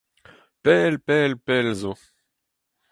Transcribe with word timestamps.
Pell 0.63 0.95
pell 1.05 1.33
pell 1.45 1.67
zo. 1.81 1.93